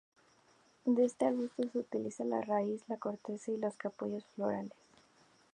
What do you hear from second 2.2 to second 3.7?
la raíz, la corteza y